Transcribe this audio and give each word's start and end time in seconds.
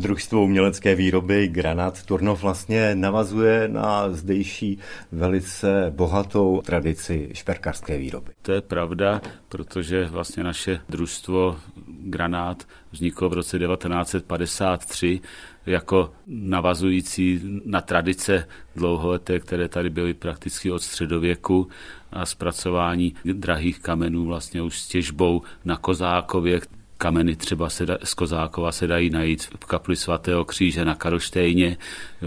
Družstvo 0.00 0.42
umělecké 0.42 0.94
výroby 0.94 1.48
Granát 1.48 2.02
Turnov 2.02 2.42
vlastně 2.42 2.94
navazuje 2.94 3.68
na 3.68 4.10
zdejší 4.10 4.78
velice 5.12 5.92
bohatou 5.96 6.62
tradici 6.64 7.30
šperkarské 7.32 7.98
výroby. 7.98 8.32
To 8.42 8.52
je 8.52 8.60
pravda, 8.60 9.20
protože 9.48 10.04
vlastně 10.04 10.44
naše 10.44 10.80
družstvo 10.88 11.56
Granát 11.86 12.64
vzniklo 12.92 13.28
v 13.28 13.32
roce 13.32 13.58
1953 13.58 15.20
jako 15.66 16.12
navazující 16.26 17.40
na 17.64 17.80
tradice 17.80 18.48
dlouholeté, 18.76 19.38
které 19.38 19.68
tady 19.68 19.90
byly 19.90 20.14
prakticky 20.14 20.70
od 20.70 20.82
středověku 20.82 21.68
a 22.12 22.26
zpracování 22.26 23.14
drahých 23.24 23.80
kamenů 23.80 24.24
vlastně 24.24 24.62
už 24.62 24.80
s 24.80 24.88
těžbou 24.88 25.42
na 25.64 25.76
Kozákově, 25.76 26.60
kameny 27.00 27.36
třeba 27.36 27.70
se 27.70 27.86
da, 27.86 27.98
z 28.04 28.14
Kozákova 28.14 28.72
se 28.72 28.86
dají 28.86 29.10
najít 29.10 29.42
v 29.42 29.64
kapli 29.64 29.96
svatého 29.96 30.44
kříže 30.44 30.84
na 30.84 30.94
Karlštejně, 30.94 31.76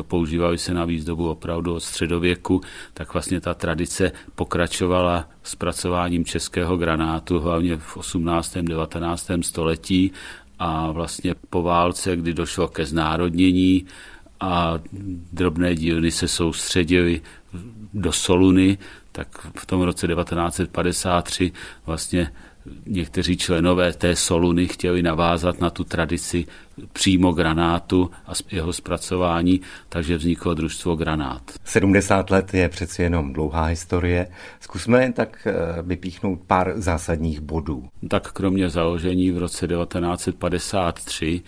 používají 0.01 0.57
se 0.57 0.73
na 0.73 0.85
výzdobu 0.85 1.29
opravdu 1.29 1.75
od 1.75 1.79
středověku, 1.79 2.61
tak 2.93 3.13
vlastně 3.13 3.41
ta 3.41 3.53
tradice 3.53 4.11
pokračovala 4.35 5.29
zpracováním 5.43 6.25
českého 6.25 6.77
granátu, 6.77 7.39
hlavně 7.39 7.77
v 7.77 7.97
18. 7.97 8.57
19. 8.57 9.31
století 9.41 10.11
a 10.59 10.91
vlastně 10.91 11.35
po 11.49 11.61
válce, 11.61 12.15
kdy 12.15 12.33
došlo 12.33 12.67
ke 12.67 12.85
znárodnění 12.85 13.85
a 14.39 14.79
drobné 15.33 15.75
dílny 15.75 16.11
se 16.11 16.27
soustředily 16.27 17.21
do 17.93 18.11
Soluny, 18.11 18.77
tak 19.11 19.27
v 19.57 19.65
tom 19.65 19.81
roce 19.81 20.07
1953 20.07 21.51
vlastně 21.85 22.31
někteří 22.85 23.37
členové 23.37 23.93
té 23.93 24.15
Soluny 24.15 24.67
chtěli 24.67 25.01
navázat 25.01 25.61
na 25.61 25.69
tu 25.69 25.83
tradici 25.83 26.45
přímo 26.93 27.31
granátu 27.31 28.11
a 28.27 28.31
jeho 28.51 28.73
zpracování, 28.73 29.61
takže 29.89 30.17
vzniklo 30.17 30.53
družstvo 30.53 30.95
Granát. 30.95 31.51
70 31.63 32.29
let 32.29 32.53
je 32.53 32.69
přeci 32.69 33.01
jenom 33.01 33.33
dlouhá 33.33 33.65
historie. 33.65 34.27
Zkusme 34.59 35.13
tak 35.13 35.47
eh, 35.47 35.81
vypíchnout 35.81 36.39
pár 36.47 36.73
zásadních 36.75 37.41
bodů. 37.41 37.89
Tak 38.07 38.31
kromě 38.31 38.69
založení 38.69 39.31
v 39.31 39.37
roce 39.37 39.67
1953 39.67 41.41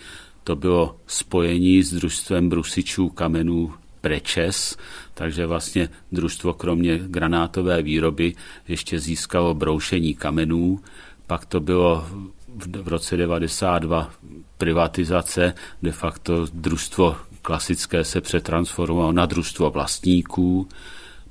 to 0.44 0.56
bylo 0.56 0.96
spojení 1.06 1.82
s 1.82 1.94
družstvem 1.94 2.48
brusičů 2.48 3.08
kamenů 3.08 3.72
Prečes, 4.00 4.76
takže 5.14 5.46
vlastně 5.46 5.88
družstvo 6.12 6.52
kromě 6.52 6.98
granátové 6.98 7.82
výroby 7.82 8.34
ještě 8.68 9.00
získalo 9.00 9.54
broušení 9.54 10.14
kamenů, 10.14 10.80
pak 11.26 11.44
to 11.44 11.60
bylo 11.60 12.06
v 12.82 12.88
roce 12.88 13.16
92 13.16 14.10
privatizace, 14.58 15.54
de 15.82 15.92
facto 15.92 16.46
družstvo 16.52 17.16
klasické 17.42 18.04
se 18.04 18.20
přetransformovalo 18.20 19.12
na 19.12 19.26
družstvo 19.26 19.70
vlastníků, 19.70 20.68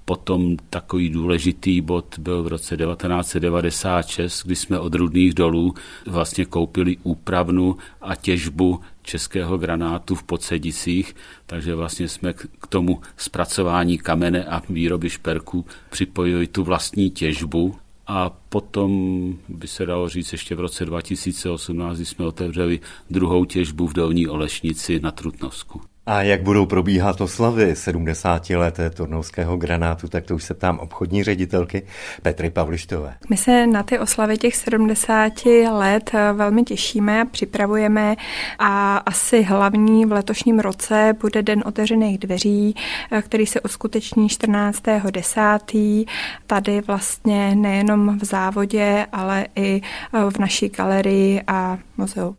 Potom 0.06 0.58
takový 0.70 1.10
důležitý 1.10 1.82
bod 1.82 2.20
byl 2.20 2.44
v 2.44 2.48
roce 2.48 2.78
1996, 2.78 4.44
kdy 4.46 4.56
jsme 4.56 4.80
od 4.80 4.96
rudných 4.96 5.34
dolů 5.34 5.74
vlastně 6.06 6.46
koupili 6.46 6.98
úpravnu 7.04 7.78
a 8.02 8.16
těžbu 8.16 8.80
českého 9.02 9.58
granátu 9.58 10.16
v 10.16 10.24
Podsedicích, 10.24 11.16
takže 11.46 11.76
vlastně 11.76 12.08
jsme 12.08 12.34
k 12.34 12.68
tomu 12.70 13.02
zpracování 13.18 13.98
kamene 13.98 14.46
a 14.46 14.62
výroby 14.70 15.10
šperků 15.10 15.66
připojili 15.90 16.48
tu 16.48 16.64
vlastní 16.64 17.10
těžbu 17.10 17.76
a 18.08 18.30
potom 18.30 19.34
by 19.50 19.68
se 19.68 19.86
dalo 19.86 20.10
říct 20.10 20.32
ještě 20.32 20.56
v 20.56 20.60
roce 20.60 20.86
2018, 20.86 21.96
kdy 21.96 22.06
jsme 22.06 22.26
otevřeli 22.26 22.80
druhou 23.10 23.46
těžbu 23.46 23.88
v 23.88 23.94
Dolní 23.94 24.28
Olešnici 24.28 25.00
na 25.00 25.12
Trutnovsku. 25.12 25.82
A 26.08 26.22
jak 26.22 26.42
budou 26.42 26.66
probíhat 26.66 27.22
oslavy 27.22 27.76
70 27.76 28.50
let 28.50 28.80
turnovského 28.94 29.58
granátu, 29.58 30.08
tak 30.08 30.26
to 30.26 30.36
už 30.36 30.44
se 30.44 30.54
tam 30.54 30.80
obchodní 30.80 31.24
ředitelky 31.24 31.84
Petry 32.22 32.50
Pavlištové. 32.50 33.16
My 33.30 33.38
se 33.38 33.68
na 33.68 33.84
ty 33.84 34.00
oslavy 34.00 34.38
těch 34.38 34.56
70 34.56 35.46
let 35.72 36.12
velmi 36.34 36.64
těšíme 36.64 37.22
a 37.22 37.26
připravujeme 37.26 38.16
a 38.60 38.98
asi 38.98 39.42
hlavní 39.42 40.06
v 40.06 40.12
letošním 40.12 40.60
roce 40.60 41.16
bude 41.22 41.44
Den 41.44 41.64
otevřených 41.66 42.18
dveří, 42.18 42.76
který 43.22 43.46
se 43.46 43.62
uskuteční 43.62 44.28
14.10. 44.28 46.06
Tady 46.48 46.82
vlastně 46.82 47.56
nejenom 47.56 48.20
v 48.20 48.26
závodě, 48.26 49.08
ale 49.12 49.46
i 49.56 49.82
v 50.30 50.40
naší 50.40 50.70
galerii 50.70 51.42
a 51.48 51.78
muzeu. 51.98 52.34